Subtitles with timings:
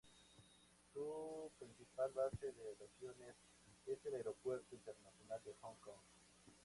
[0.93, 3.35] Su principal base de operaciones
[3.85, 6.01] es el Aeropuerto Internacional de Hong Kong.